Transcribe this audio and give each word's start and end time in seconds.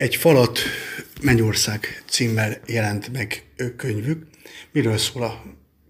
Egy 0.00 0.16
falat 0.16 0.58
Mennyország 1.22 2.02
címmel 2.06 2.56
jelent 2.66 3.12
meg 3.12 3.52
könyvük. 3.76 4.26
Miről 4.72 4.98
szól 4.98 5.22
a 5.22 5.42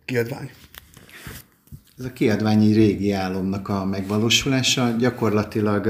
kiadvány? 0.04 0.50
Ez 1.98 2.04
a 2.04 2.12
kiadványi 2.12 2.72
régi 2.72 3.12
álomnak 3.12 3.68
a 3.68 3.84
megvalósulása. 3.84 4.96
Gyakorlatilag 4.98 5.86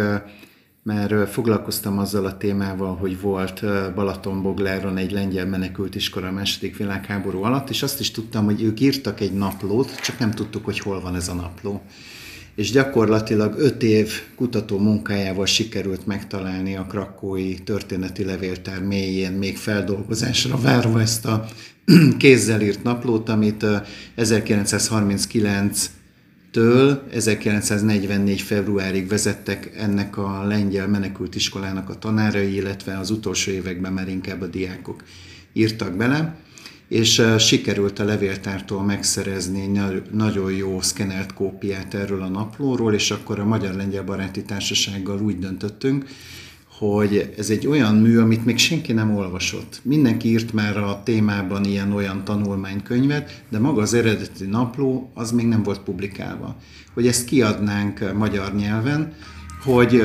ö, 0.85 1.27
foglalkoztam 1.27 1.99
azzal 1.99 2.27
a 2.27 2.37
témával, 2.37 2.97
hogy 2.97 3.21
volt 3.21 3.61
Balatonbogláron 3.95 4.97
egy 4.97 5.13
lengyel 5.13 5.47
menekült 5.47 5.95
iskola 5.95 6.29
a 6.29 6.33
második 6.33 6.77
világháború 6.77 7.43
alatt, 7.43 7.71
és 7.71 7.83
azt 7.83 8.01
is 8.01 8.11
tudtam, 8.11 8.45
hogy 8.45 8.63
ők 8.63 8.81
írtak 8.81 9.21
egy 9.21 9.33
naplót, 9.33 10.01
csak 10.01 10.19
nem 10.19 10.31
tudtuk, 10.31 10.65
hogy 10.65 10.79
hol 10.79 11.01
van 11.01 11.15
ez 11.15 11.29
a 11.29 11.35
napló. 11.35 11.83
És 12.55 12.71
gyakorlatilag 12.71 13.59
öt 13.59 13.83
év 13.83 14.13
kutató 14.37 14.79
munkájával 14.79 15.47
sikerült 15.47 16.07
megtalálni 16.07 16.77
a 16.77 16.87
krakói 16.87 17.55
történeti 17.55 18.25
levéltár 18.25 18.83
mélyén, 18.83 19.33
még 19.33 19.57
feldolgozásra 19.57 20.61
várva 20.61 21.01
ezt 21.01 21.27
a 21.27 21.47
kézzel 22.19 22.61
írt 22.61 22.83
naplót, 22.83 23.29
amit 23.29 23.63
ö, 23.63 23.77
1939 24.15 25.91
től 26.51 27.03
1944. 27.13 28.41
februárig 28.41 29.09
vezettek 29.09 29.71
ennek 29.77 30.17
a 30.17 30.45
lengyel 30.47 30.89
menekült 30.89 31.35
iskolának 31.35 31.89
a 31.89 31.99
tanárai, 31.99 32.55
illetve 32.55 32.99
az 32.99 33.11
utolsó 33.11 33.51
években 33.51 33.93
már 33.93 34.09
inkább 34.09 34.41
a 34.41 34.47
diákok 34.47 35.03
írtak 35.53 35.97
bele, 35.97 36.37
és 36.91 37.19
eh, 37.19 37.39
sikerült 37.39 37.99
a 37.99 38.05
levéltártól 38.05 38.83
megszerezni 38.83 39.81
nagyon 40.13 40.53
jó 40.53 40.81
szkenelt 40.81 41.35
kópiát 41.35 41.95
erről 41.95 42.23
a 42.23 42.29
naplóról, 42.29 42.95
és 42.95 43.11
akkor 43.11 43.39
a 43.39 43.45
Magyar-Lengyel 43.45 44.05
Baráti 44.05 44.43
Társasággal 44.43 45.21
úgy 45.21 45.39
döntöttünk, 45.39 46.07
hogy 46.79 47.35
ez 47.39 47.51
egy 47.51 47.67
olyan 47.67 47.97
mű, 47.97 48.19
amit 48.19 48.45
még 48.45 48.59
senki 48.59 48.93
nem 48.93 49.17
olvasott. 49.17 49.81
Mindenki 49.83 50.29
írt 50.29 50.53
már 50.53 50.77
a 50.77 51.03
témában 51.05 51.65
ilyen-olyan 51.65 52.25
tanulmánykönyvet, 52.25 53.43
de 53.49 53.59
maga 53.59 53.83
az 53.83 53.95
eredeti 53.95 54.45
napló 54.45 55.11
az 55.15 55.31
még 55.31 55.47
nem 55.47 55.63
volt 55.63 55.81
publikálva. 55.81 56.57
Hogy 56.95 57.07
ezt 57.07 57.25
kiadnánk 57.25 58.13
magyar 58.17 58.55
nyelven, 58.55 59.15
hogy 59.65 60.03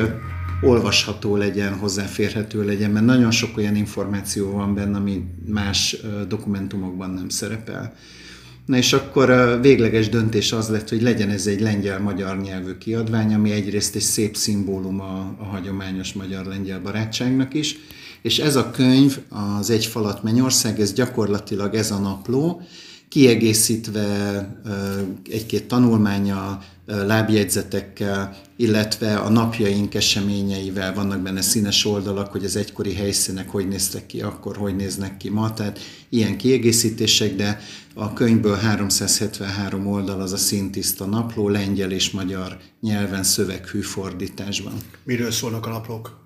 olvasható 0.61 1.35
legyen, 1.35 1.73
hozzáférhető 1.73 2.65
legyen, 2.65 2.91
mert 2.91 3.05
nagyon 3.05 3.31
sok 3.31 3.57
olyan 3.57 3.75
információ 3.75 4.51
van 4.51 4.73
benne, 4.73 4.97
ami 4.97 5.23
más 5.47 5.97
dokumentumokban 6.27 7.09
nem 7.09 7.29
szerepel. 7.29 7.93
Na 8.65 8.77
és 8.77 8.93
akkor 8.93 9.29
a 9.29 9.59
végleges 9.59 10.09
döntés 10.09 10.51
az 10.51 10.69
lett, 10.69 10.89
hogy 10.89 11.01
legyen 11.01 11.29
ez 11.29 11.47
egy 11.47 11.61
lengyel-magyar 11.61 12.41
nyelvű 12.41 12.77
kiadvány, 12.77 13.33
ami 13.33 13.51
egyrészt 13.51 13.95
egy 13.95 14.01
szép 14.01 14.35
szimbólum 14.35 15.01
a, 15.01 15.35
a 15.39 15.43
hagyományos 15.43 16.13
magyar-lengyel 16.13 16.79
barátságnak 16.79 17.53
is, 17.53 17.77
és 18.21 18.39
ez 18.39 18.55
a 18.55 18.71
könyv, 18.71 19.19
az 19.29 19.69
Egy 19.69 19.85
falat 19.85 20.23
Mennyország, 20.23 20.79
ez 20.79 20.93
gyakorlatilag 20.93 21.75
ez 21.75 21.91
a 21.91 21.99
napló, 21.99 22.61
kiegészítve 23.15 24.47
egy-két 25.29 25.67
tanulmánya, 25.67 26.59
lábjegyzetekkel, 26.85 28.37
illetve 28.55 29.17
a 29.17 29.29
napjaink 29.29 29.93
eseményeivel 29.93 30.93
vannak 30.93 31.21
benne 31.21 31.41
színes 31.41 31.85
oldalak, 31.85 32.31
hogy 32.31 32.45
az 32.45 32.55
egykori 32.55 32.93
helyszínek 32.93 33.49
hogy 33.49 33.67
néztek 33.67 34.05
ki 34.05 34.21
akkor, 34.21 34.57
hogy 34.57 34.75
néznek 34.75 35.17
ki 35.17 35.29
ma, 35.29 35.53
tehát 35.53 35.79
ilyen 36.09 36.37
kiegészítések, 36.37 37.35
de 37.35 37.59
a 37.93 38.13
könyvből 38.13 38.55
373 38.55 39.87
oldal 39.87 40.21
az 40.21 40.31
a 40.31 40.37
szintiszta 40.37 41.05
napló, 41.05 41.49
lengyel 41.49 41.91
és 41.91 42.11
magyar 42.11 42.57
nyelven 42.81 43.23
szöveghű 43.23 43.81
fordításban. 43.81 44.73
Miről 45.03 45.31
szólnak 45.31 45.65
a 45.65 45.69
naplók? 45.69 46.19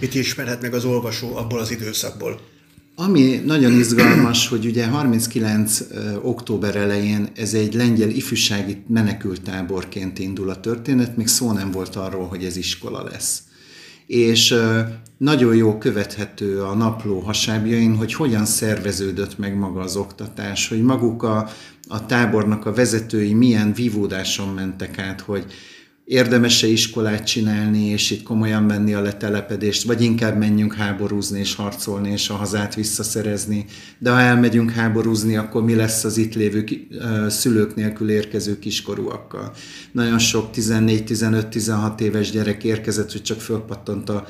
Mit 0.00 0.14
ismerhet 0.14 0.60
meg 0.60 0.74
az 0.74 0.84
olvasó 0.84 1.36
abból 1.36 1.58
az 1.58 1.70
időszakból? 1.70 2.52
Ami 2.96 3.42
nagyon 3.44 3.72
izgalmas, 3.72 4.48
hogy 4.48 4.66
ugye 4.66 4.86
39. 4.86 5.80
ö, 5.90 6.14
október 6.22 6.76
elején 6.76 7.28
ez 7.34 7.54
egy 7.54 7.74
lengyel 7.74 8.08
ifjúsági 8.08 8.82
menekültáborként 8.86 10.18
indul 10.18 10.50
a 10.50 10.60
történet, 10.60 11.16
még 11.16 11.26
szó 11.26 11.52
nem 11.52 11.70
volt 11.70 11.96
arról, 11.96 12.26
hogy 12.26 12.44
ez 12.44 12.56
iskola 12.56 13.02
lesz. 13.02 13.42
És 14.06 14.54
nagyon 15.16 15.54
jó 15.54 15.78
követhető 15.78 16.62
a 16.62 16.74
napló 16.74 17.18
hasábjain, 17.18 17.96
hogy 17.96 18.14
hogyan 18.14 18.44
szerveződött 18.44 19.38
meg 19.38 19.56
maga 19.56 19.80
az 19.80 19.96
oktatás, 19.96 20.68
hogy 20.68 20.82
maguk 20.82 21.22
a, 21.22 21.48
a 21.88 22.06
tábornak 22.06 22.66
a 22.66 22.72
vezetői 22.72 23.32
milyen 23.32 23.72
vívódáson 23.72 24.48
mentek 24.48 24.98
át, 24.98 25.20
hogy 25.20 25.44
érdemes-e 26.04 26.66
iskolát 26.66 27.26
csinálni, 27.26 27.84
és 27.84 28.10
itt 28.10 28.22
komolyan 28.22 28.62
menni 28.62 28.94
a 28.94 29.00
letelepedést, 29.00 29.82
vagy 29.82 30.02
inkább 30.02 30.38
menjünk 30.38 30.74
háborúzni 30.74 31.38
és 31.38 31.54
harcolni, 31.54 32.10
és 32.10 32.28
a 32.28 32.34
hazát 32.34 32.74
visszaszerezni. 32.74 33.64
De 33.98 34.10
ha 34.10 34.20
elmegyünk 34.20 34.70
háborúzni, 34.70 35.36
akkor 35.36 35.64
mi 35.64 35.74
lesz 35.74 36.04
az 36.04 36.16
itt 36.16 36.34
lévő 36.34 36.64
szülők 37.28 37.74
nélkül 37.74 38.10
érkező 38.10 38.58
kiskorúakkal? 38.58 39.52
Nagyon 39.92 40.18
sok 40.18 40.50
14-15-16 40.54 42.00
éves 42.00 42.30
gyerek 42.30 42.64
érkezett, 42.64 43.12
hogy 43.12 43.22
csak 43.22 43.40
fölpattant 43.40 44.08
a 44.08 44.26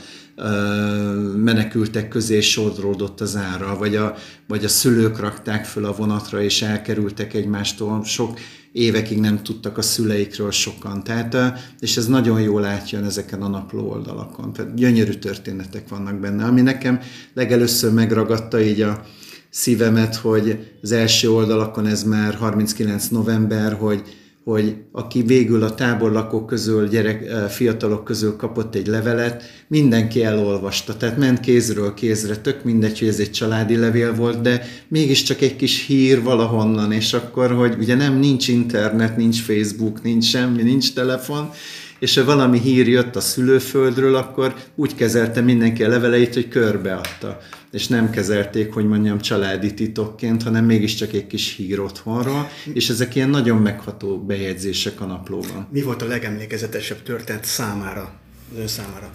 menekültek 1.37 2.09
közé 2.09 2.37
és 2.37 2.51
sodródott 2.51 3.21
az 3.21 3.37
ára, 3.37 3.77
vagy 3.79 3.97
a, 3.97 4.15
vagy 4.49 4.65
a 4.65 4.69
szülők 4.69 5.19
rakták 5.19 5.65
föl 5.65 5.85
a 5.85 5.95
vonatra, 5.95 6.43
és 6.43 6.63
elkerültek 6.63 7.35
egymástól. 7.35 8.05
Sok 8.05 8.39
évekig 8.75 9.21
nem 9.21 9.43
tudtak 9.43 9.79
a 9.79 9.83
szüleikről 9.83 10.51
sokan. 10.51 11.05
Tehát, 11.05 11.37
és 11.81 11.97
ez 11.97 12.07
nagyon 12.07 12.41
jól 12.41 12.65
átjön 12.65 13.05
ezeken 13.05 13.43
a 13.43 13.49
napló 13.49 13.91
oldalakon. 13.91 14.53
Tehát 14.53 14.75
gyönyörű 14.75 15.13
történetek 15.13 15.89
vannak 15.89 16.21
benne, 16.21 16.45
ami 16.45 16.61
nekem 16.61 17.01
legelőször 17.35 17.93
megragadta 17.93 18.61
így 18.61 18.81
a 18.81 19.05
szívemet, 19.51 20.17
hogy 20.17 20.77
az 20.83 20.93
első 20.93 21.31
oldalakon 21.31 21.87
ez 21.87 22.03
már 22.03 22.35
39 22.35 23.09
november, 23.09 23.73
hogy 23.73 24.03
hogy 24.45 24.75
aki 24.93 25.23
végül 25.23 25.63
a 25.63 25.75
táborlakók 25.75 26.47
közül, 26.47 26.89
gyerek, 26.89 27.27
eh, 27.27 27.49
fiatalok 27.49 28.05
közül 28.05 28.37
kapott 28.37 28.75
egy 28.75 28.87
levelet, 28.87 29.43
mindenki 29.69 30.25
elolvasta, 30.25 30.97
tehát 30.97 31.19
ment 31.19 31.41
kézről 31.41 31.95
kézre, 31.95 32.37
tök 32.37 32.65
mindegy, 32.65 32.99
hogy 32.99 33.09
ez 33.09 33.19
egy 33.19 33.31
családi 33.31 33.77
levél 33.77 34.15
volt, 34.15 34.41
de 34.41 34.67
mégiscsak 34.89 35.41
egy 35.41 35.57
kis 35.57 35.87
hír 35.87 36.23
valahonnan, 36.23 36.93
és 36.93 37.13
akkor, 37.13 37.51
hogy 37.51 37.77
ugye 37.79 37.95
nem, 37.95 38.19
nincs 38.19 38.49
internet, 38.49 39.17
nincs 39.17 39.43
Facebook, 39.43 40.03
nincs 40.03 40.25
semmi, 40.25 40.63
nincs 40.63 40.93
telefon, 40.93 41.51
és 41.99 42.15
ha 42.15 42.25
valami 42.25 42.59
hír 42.59 42.89
jött 42.89 43.17
a 43.17 43.21
szülőföldről, 43.21 44.15
akkor 44.15 44.55
úgy 44.75 44.95
kezelte 44.95 45.41
mindenki 45.41 45.85
a 45.85 45.89
leveleit, 45.89 46.35
hogy 46.35 46.49
körbeadta. 46.49 47.41
És 47.75 47.87
nem 47.87 48.11
kezelték, 48.11 48.73
hogy 48.73 48.87
mondjam, 48.87 49.21
családi 49.21 49.75
titokként, 49.75 50.43
hanem 50.43 50.65
mégiscsak 50.65 51.13
egy 51.13 51.27
kis 51.27 51.55
hír 51.57 51.81
otthonról, 51.81 52.49
és 52.73 52.89
ezek 52.89 53.15
ilyen 53.15 53.29
nagyon 53.29 53.63
megható 53.63 54.19
bejegyzések 54.19 55.01
a 55.01 55.05
naplóban. 55.05 55.69
Mi 55.71 55.83
volt 55.83 56.03
a 56.03 56.07
legemlékezetesebb 56.07 57.03
történet 57.03 57.45
számára, 57.45 58.21
az 58.53 58.59
ön 58.59 58.67
számára? 58.67 59.11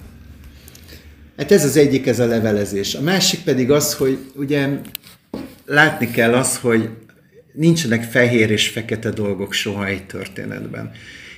Hát 1.38 1.52
ez 1.52 1.66
az 1.66 1.78
egyik, 1.78 2.08
ez 2.08 2.20
a 2.20 2.26
levelezés. 2.26 2.96
A 2.96 3.02
másik 3.02 3.40
pedig 3.44 3.72
az, 3.72 3.94
hogy 3.94 4.18
ugye 4.36 4.70
látni 5.66 6.12
kell 6.12 6.34
az, 6.34 6.58
hogy 6.58 6.90
nincsenek 7.54 8.04
fehér 8.04 8.52
és 8.52 8.68
fekete 8.68 9.10
dolgok 9.10 9.54
soha 9.54 9.86
egy 9.86 10.06
történetben. 10.06 10.92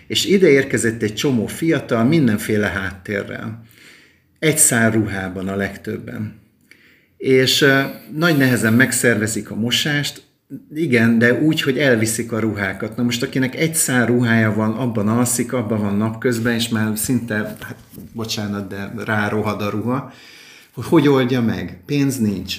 És 0.07 0.25
ide 0.25 0.47
érkezett 0.47 1.01
egy 1.01 1.15
csomó 1.15 1.45
fiatal, 1.45 2.03
mindenféle 2.03 2.67
háttérrel. 2.67 3.63
Egy 4.39 4.57
szár 4.57 4.93
ruhában 4.93 5.47
a 5.47 5.55
legtöbben. 5.55 6.40
És 7.21 7.65
nagy 8.15 8.37
nehezen 8.37 8.73
megszervezik 8.73 9.51
a 9.51 9.55
mosást, 9.55 10.23
igen, 10.73 11.19
de 11.19 11.41
úgy, 11.41 11.61
hogy 11.61 11.77
elviszik 11.77 12.31
a 12.31 12.39
ruhákat. 12.39 12.95
Na 12.95 13.03
most 13.03 13.23
akinek 13.23 13.55
egy 13.55 13.75
szár 13.75 14.07
ruhája 14.07 14.53
van, 14.53 14.71
abban 14.71 15.07
alszik, 15.07 15.53
abban 15.53 15.79
van 15.79 15.95
napközben, 15.95 16.53
és 16.53 16.69
már 16.69 16.97
szinte, 16.97 17.35
hát 17.35 17.77
bocsánat, 18.13 18.67
de 18.67 18.93
rárohad 19.05 19.61
a 19.61 19.69
ruha, 19.69 20.13
hogy 20.73 20.85
hogy 20.85 21.07
oldja 21.07 21.41
meg? 21.41 21.81
Pénz 21.85 22.17
nincs. 22.17 22.57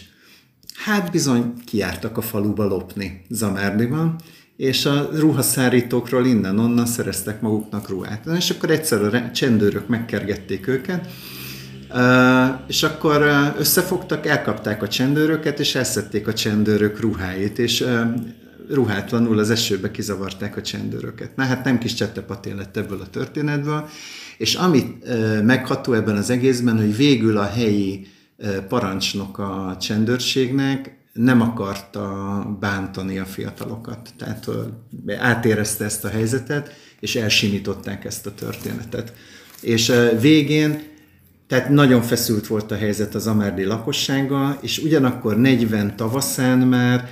Hát 0.75 1.11
bizony 1.11 1.53
kiártak 1.67 2.17
a 2.17 2.23
faluba 2.23 2.65
lopni 2.65 3.25
Zamárdiban, 3.29 4.17
és 4.57 4.87
a 4.87 5.09
ruhaszárítókról 5.13 6.27
innen-onnan 6.27 6.87
szereztek 6.87 7.41
maguknak 7.41 7.89
ruhát. 7.89 8.27
És 8.37 8.51
akkor 8.51 8.71
egyszer 8.71 9.03
a 9.03 9.31
csendőrök 9.31 9.89
megkergették 9.89 10.67
őket, 10.67 11.09
és 12.67 12.83
akkor 12.83 13.23
összefogtak, 13.59 14.27
elkapták 14.27 14.83
a 14.83 14.89
csendőröket, 14.89 15.61
és 15.61 15.75
elszedték 15.75 16.27
a 16.27 16.33
csendőrök 16.33 17.01
ruháit, 17.01 17.59
és 17.59 17.85
ruhátlanul 18.71 19.39
az 19.39 19.51
esőbe 19.51 19.91
kizavarták 19.91 20.57
a 20.57 20.63
csendőröket. 20.63 21.37
Na 21.37 21.45
hát 21.45 21.65
nem 21.65 21.79
kis 21.79 21.95
csettepaté 21.95 22.53
lett 22.53 22.77
ebből 22.77 23.01
a 23.01 23.11
történetből, 23.11 23.89
és 24.39 24.55
amit 24.55 25.07
megható 25.43 25.93
ebben 25.93 26.17
az 26.17 26.31
egészben, 26.31 26.77
hogy 26.77 26.97
végül 26.97 27.37
a 27.37 27.47
helyi 27.47 28.07
parancsnok 28.69 29.39
a 29.39 29.77
csendőrségnek 29.81 30.97
nem 31.13 31.41
akarta 31.41 32.57
bántani 32.61 33.19
a 33.19 33.25
fiatalokat. 33.25 34.11
Tehát 34.19 34.49
átérezte 35.19 35.85
ezt 35.85 36.05
a 36.05 36.09
helyzetet, 36.09 36.75
és 37.01 37.17
elsimították 37.17 38.05
ezt 38.05 38.27
a 38.27 38.35
történetet. 38.35 39.13
És 39.61 39.93
végén, 40.21 40.83
tehát 41.53 41.69
nagyon 41.69 42.03
feszült 42.03 42.47
volt 42.47 42.71
a 42.71 42.77
helyzet 42.77 43.15
az 43.15 43.27
amárdi 43.27 43.65
lakossága, 43.65 44.59
és 44.61 44.79
ugyanakkor 44.79 45.37
40 45.37 45.97
tavaszán 45.97 46.59
már 46.59 47.09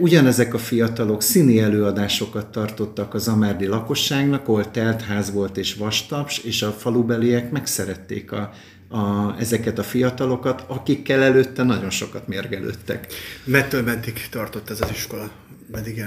ugyanezek 0.00 0.54
a 0.54 0.58
fiatalok 0.58 1.22
színi 1.22 1.60
előadásokat 1.60 2.46
tartottak 2.46 3.14
az 3.14 3.28
amárdi 3.28 3.66
lakosságnak, 3.66 4.48
ahol 4.48 4.70
teltház 4.70 5.32
volt 5.32 5.56
és 5.56 5.74
vastaps, 5.74 6.38
és 6.38 6.62
a 6.62 6.70
falubeliek 6.70 7.50
megszerették 7.50 8.32
a, 8.32 8.52
a, 8.88 9.34
ezeket 9.38 9.78
a 9.78 9.82
fiatalokat, 9.82 10.64
akikkel 10.66 11.22
előtte 11.22 11.62
nagyon 11.62 11.90
sokat 11.90 12.28
mérgelődtek. 12.28 13.12
Mettől 13.44 13.82
meddig 13.82 14.28
tartott 14.30 14.70
ez 14.70 14.80
az 14.80 14.90
iskola? 14.90 15.30
Meddig? 15.70 16.04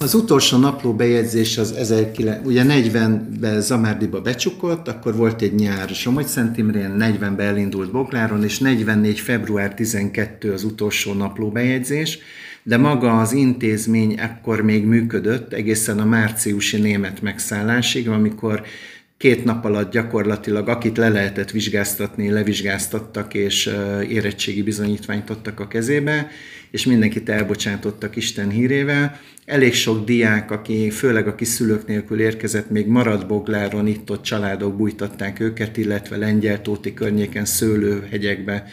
Az 0.00 0.14
utolsó 0.14 0.58
napló 0.58 0.94
bejegyzés 0.94 1.58
az 1.58 1.72
19, 1.72 2.46
ugye 2.46 2.64
40-ben 2.66 3.60
Zamárdiba 3.60 4.20
becsukott, 4.20 4.88
akkor 4.88 5.16
volt 5.16 5.42
egy 5.42 5.54
nyár 5.54 5.88
Somogy 5.88 6.26
Szent 6.26 6.58
Imrén, 6.58 6.96
40-ben 6.98 7.40
elindult 7.40 7.90
Bogláron, 7.90 8.44
és 8.44 8.58
44. 8.58 9.20
február 9.20 9.74
12 9.74 10.52
az 10.52 10.64
utolsó 10.64 11.12
napló 11.12 11.50
bejegyzés, 11.50 12.18
de 12.62 12.76
maga 12.76 13.20
az 13.20 13.32
intézmény 13.32 14.14
ekkor 14.18 14.62
még 14.62 14.84
működött, 14.84 15.52
egészen 15.52 15.98
a 15.98 16.04
márciusi 16.04 16.76
német 16.76 17.22
megszállásig, 17.22 18.08
amikor 18.08 18.62
két 19.18 19.44
nap 19.44 19.64
alatt 19.64 19.92
gyakorlatilag 19.92 20.68
akit 20.68 20.96
le 20.96 21.08
lehetett 21.08 21.50
vizsgáztatni, 21.50 22.30
levizsgáztattak, 22.30 23.34
és 23.34 23.70
érettségi 24.08 24.62
bizonyítványt 24.62 25.30
adtak 25.30 25.60
a 25.60 25.68
kezébe, 25.68 26.30
és 26.70 26.86
mindenkit 26.86 27.28
elbocsátottak 27.28 28.16
Isten 28.16 28.50
hírével. 28.50 29.20
Elég 29.44 29.74
sok 29.74 30.04
diák, 30.04 30.50
aki, 30.50 30.90
főleg 30.90 31.26
aki 31.26 31.44
szülők 31.44 31.86
nélkül 31.86 32.20
érkezett, 32.20 32.70
még 32.70 32.86
maradt 32.86 33.26
Bogláron, 33.26 33.86
itt-ott 33.86 34.22
családok 34.22 34.76
bújtatták 34.76 35.40
őket, 35.40 35.76
illetve 35.76 36.16
Lengyel-Tóti 36.16 36.94
környéken 36.94 37.44
szőlőhegyekbe 37.44 38.66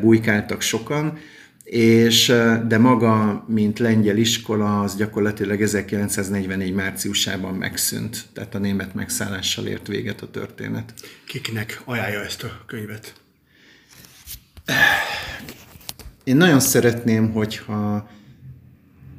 bujkáltak 0.00 0.60
sokan, 0.60 1.18
és, 1.64 2.26
de 2.66 2.78
maga, 2.78 3.44
mint 3.48 3.78
lengyel 3.78 4.16
iskola, 4.16 4.80
az 4.80 4.96
gyakorlatilag 4.96 5.62
1944 5.62 6.74
márciusában 6.74 7.54
megszűnt, 7.54 8.24
tehát 8.32 8.54
a 8.54 8.58
német 8.58 8.94
megszállással 8.94 9.66
ért 9.66 9.86
véget 9.86 10.20
a 10.20 10.30
történet. 10.30 10.94
Kiknek 11.26 11.82
ajánlja 11.84 12.20
ezt 12.20 12.42
a 12.42 12.62
könyvet? 12.66 13.14
Én 16.24 16.36
nagyon 16.36 16.60
szeretném, 16.60 17.32
hogyha 17.32 18.08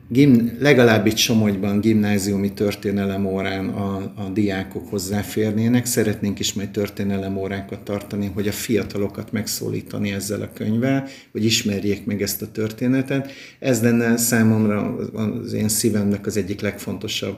gim, 0.10 0.58
legalább 0.60 1.06
itt 1.06 1.16
Somogyban 1.16 1.80
gimnáziumi 1.80 2.54
történelem 2.54 3.26
órán 3.26 3.70
a, 3.70 3.96
a 4.16 4.30
diákok 4.34 4.90
hozzáférnének. 4.90 5.86
Szeretnénk 5.86 6.40
is 6.40 6.54
majd 6.54 6.70
történelem 6.70 7.38
órákat 7.38 7.80
tartani, 7.80 8.32
hogy 8.34 8.48
a 8.48 8.52
fiatalokat 8.52 9.32
megszólítani 9.32 10.12
ezzel 10.12 10.42
a 10.42 10.52
könyvvel, 10.54 11.08
hogy 11.32 11.46
ismerjék 11.46 12.06
meg 12.06 12.22
ezt 12.22 12.42
a 12.42 12.52
történetet. 12.52 13.32
Ez 13.60 13.82
lenne 13.82 14.18
számomra 14.18 14.96
az 15.14 15.54
én 15.54 15.70
szívemnek 15.70 16.26
az 16.26 16.38
egyik 16.38 16.62
legfontosabb 16.62 17.38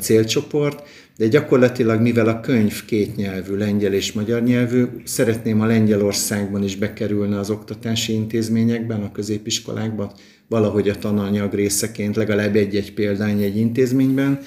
célcsoport, 0.00 0.82
de 1.16 1.26
gyakorlatilag, 1.26 2.00
mivel 2.00 2.28
a 2.28 2.40
könyv 2.40 2.84
két 2.84 3.16
nyelvű, 3.16 3.56
lengyel 3.56 3.92
és 3.92 4.12
magyar 4.12 4.42
nyelvű, 4.42 4.84
szeretném 5.04 5.60
a 5.60 5.66
Lengyelországban 5.66 6.62
is 6.62 6.76
bekerülne 6.76 7.38
az 7.38 7.50
oktatási 7.50 8.12
intézményekben, 8.12 9.02
a 9.02 9.12
középiskolákban, 9.12 10.12
valahogy 10.50 10.88
a 10.88 10.98
tananyag 10.98 11.54
részeként, 11.54 12.16
legalább 12.16 12.56
egy-egy 12.56 12.94
példány 12.94 13.42
egy 13.42 13.56
intézményben, 13.56 14.40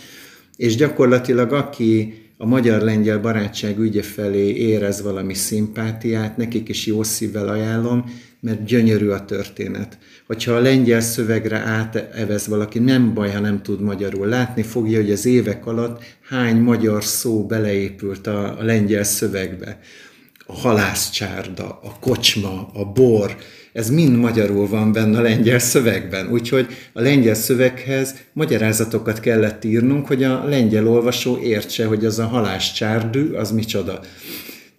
és 0.56 0.76
gyakorlatilag 0.76 1.52
aki 1.54 2.14
a 2.38 2.46
magyar-lengyel 2.46 3.20
barátság 3.20 3.80
ügye 3.80 4.02
felé 4.02 4.54
érez 4.56 5.02
valami 5.02 5.34
szimpátiát, 5.34 6.38
nekik 6.38 6.70
is 6.70 6.86
jó 6.86 7.04
szívvel 7.04 7.48
ajánlom, 7.48 8.06
mert 8.40 8.66
gyönyörű 8.66 9.08
a 9.08 9.26
történet. 9.26 9.98
Hogyha 10.28 10.54
a 10.54 10.60
lengyel 10.60 11.02
szövegre 11.02 11.58
átevez 11.58 12.48
valaki, 12.48 12.80
nem 12.80 13.14
baj, 13.14 13.32
ha 13.32 13.40
nem 13.40 13.62
tud 13.62 13.82
magyarul. 13.82 14.28
Látni 14.28 14.64
fogja, 14.64 15.00
hogy 15.00 15.12
az 15.12 15.26
évek 15.26 15.66
alatt 15.66 16.04
hány 16.30 16.58
magyar 16.58 17.04
szó 17.04 17.46
beleépült 17.46 18.28
a, 18.28 18.60
a 18.60 18.64
lengyel 18.64 19.04
szövegbe. 19.04 19.80
A 20.46 20.54
halászcsárda, 20.54 21.80
a 21.84 22.00
kocsma, 22.00 22.70
a 22.74 22.86
bor, 22.86 23.36
ez 23.74 23.90
mind 23.90 24.18
magyarul 24.18 24.68
van 24.68 24.92
benne 24.92 25.18
a 25.18 25.22
lengyel 25.22 25.60
szövegben. 25.60 26.28
Úgyhogy 26.28 26.68
a 26.94 27.02
lengyel 27.02 27.34
szöveghez 27.34 28.16
magyarázatokat 28.34 29.20
kellett 29.20 29.64
írnunk, 29.64 30.08
hogy 30.08 30.24
a 30.24 30.44
lengyel 30.44 30.88
olvasó 30.88 31.38
értse, 31.38 31.86
hogy 31.86 32.06
az 32.06 32.20
a 32.20 32.26
halászcsárdű, 32.26 33.32
az 33.32 33.52
micsoda. 33.52 34.00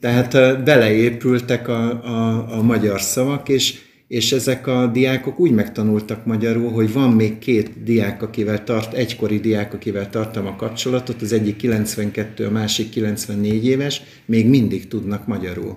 Tehát 0.01 0.65
beleépültek 0.65 1.69
a, 1.69 2.05
a, 2.05 2.47
a 2.59 2.63
magyar 2.63 3.01
szavak, 3.01 3.49
és, 3.49 3.75
és 4.15 4.33
ezek 4.33 4.67
a 4.67 4.87
diákok 4.87 5.39
úgy 5.39 5.51
megtanultak 5.51 6.27
magyarul, 6.27 6.71
hogy 6.71 6.93
van 6.93 7.13
még 7.13 7.39
két 7.39 7.83
diák, 7.85 8.23
akivel 8.23 8.65
tart, 8.65 8.93
egykori 8.93 9.39
diák, 9.39 9.75
akivel 9.75 10.11
tartom 10.11 10.47
a 10.47 10.57
kapcsolatot, 10.57 11.23
az 11.23 11.33
egyik 11.33 11.57
92, 11.57 12.47
a 12.47 12.51
másik 12.51 12.91
94 12.91 13.67
éves, 13.67 14.03
még 14.27 14.49
mindig 14.49 14.89
tudnak 14.89 15.27
magyarul. 15.27 15.77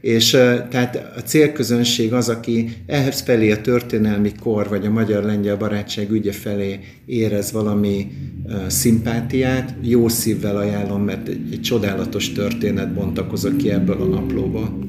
És 0.00 0.30
tehát 0.70 1.12
a 1.16 1.20
célközönség 1.20 2.12
az, 2.12 2.28
aki 2.28 2.68
ehhez 2.86 3.20
felé 3.20 3.50
a 3.50 3.60
történelmi 3.60 4.32
kor, 4.40 4.68
vagy 4.68 4.86
a 4.86 4.90
magyar-lengyel 4.90 5.56
barátság 5.56 6.10
ügye 6.10 6.32
felé 6.32 6.78
érez 7.06 7.52
valami 7.52 8.06
szimpátiát, 8.66 9.74
jó 9.82 10.08
szívvel 10.08 10.56
ajánlom, 10.56 11.02
mert 11.02 11.28
egy, 11.28 11.52
egy 11.52 11.60
csodálatos 11.60 12.32
történet 12.32 12.94
bontakozott 12.94 13.56
ki 13.56 13.70
ebből 13.70 14.02
a 14.02 14.04
naplóból. 14.04 14.87